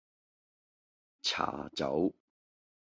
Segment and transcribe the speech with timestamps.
[1.21, 2.11] 茶走